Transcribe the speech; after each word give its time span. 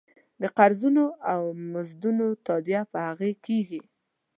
د 0.41 0.43
قرضونو 0.57 1.05
او 1.31 1.41
مزدونو 1.73 2.27
تادیه 2.47 2.81
په 2.91 2.99
هغې 3.07 3.31
کېږي. 3.45 3.81